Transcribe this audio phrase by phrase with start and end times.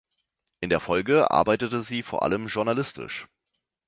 [0.61, 3.27] In der Folge arbeitete sie vor allem journalistisch.